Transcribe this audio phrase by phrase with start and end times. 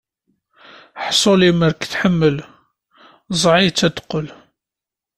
[1.05, 2.37] Ḥṣu lemmer i k-tḥemmel,
[3.39, 4.27] ẓẓeɛ-itt ad d-teqqel.